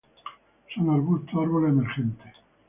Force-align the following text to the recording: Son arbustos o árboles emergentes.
Son 0.73 0.89
arbustos 0.89 1.35
o 1.35 1.41
árboles 1.41 1.73
emergentes. 1.73 2.33